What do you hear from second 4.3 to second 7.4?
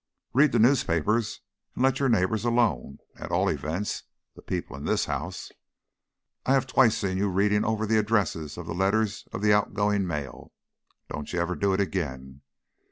the people in this house. I have twice seen you